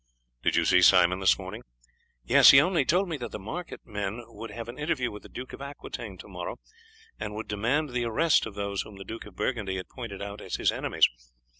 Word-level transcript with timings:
"Did 0.41 0.55
you 0.55 0.65
see 0.65 0.81
Simon 0.81 1.19
this 1.19 1.37
morning?" 1.37 1.61
"Yes, 2.23 2.49
he 2.49 2.59
only 2.59 2.85
told 2.85 3.07
me 3.07 3.17
that 3.17 3.29
the 3.31 3.37
market 3.37 3.81
men 3.85 4.23
would 4.29 4.49
have 4.49 4.67
an 4.67 4.79
interview 4.79 5.11
with 5.11 5.21
the 5.21 5.29
Duke 5.29 5.53
of 5.53 5.61
Aquitaine 5.61 6.17
to 6.17 6.27
morrow, 6.27 6.57
and 7.19 7.35
would 7.35 7.47
demand 7.47 7.89
the 7.91 8.05
arrest 8.05 8.47
of 8.47 8.55
those 8.55 8.81
whom 8.81 8.95
the 8.97 9.05
Duke 9.05 9.27
of 9.27 9.35
Burgundy 9.35 9.75
had 9.77 9.89
pointed 9.89 10.19
out 10.19 10.41
as 10.41 10.55
his 10.55 10.71
enemies. 10.71 11.07